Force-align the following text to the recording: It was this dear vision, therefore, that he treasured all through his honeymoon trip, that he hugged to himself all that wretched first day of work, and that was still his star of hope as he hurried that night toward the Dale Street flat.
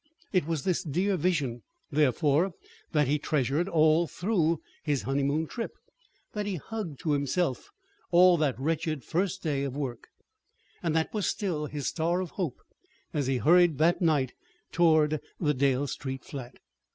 It 0.33 0.47
was 0.47 0.63
this 0.63 0.81
dear 0.81 1.15
vision, 1.15 1.61
therefore, 1.91 2.53
that 2.91 3.07
he 3.07 3.19
treasured 3.19 3.69
all 3.69 4.07
through 4.07 4.59
his 4.83 5.03
honeymoon 5.03 5.45
trip, 5.45 5.73
that 6.33 6.47
he 6.47 6.55
hugged 6.55 6.99
to 7.01 7.11
himself 7.11 7.69
all 8.09 8.35
that 8.37 8.59
wretched 8.59 9.03
first 9.03 9.43
day 9.43 9.63
of 9.63 9.77
work, 9.77 10.07
and 10.81 10.95
that 10.95 11.13
was 11.13 11.27
still 11.27 11.67
his 11.67 11.85
star 11.85 12.19
of 12.19 12.31
hope 12.31 12.57
as 13.13 13.27
he 13.27 13.37
hurried 13.37 13.77
that 13.77 14.01
night 14.01 14.33
toward 14.71 15.21
the 15.39 15.53
Dale 15.53 15.85
Street 15.85 16.23
flat. 16.23 16.57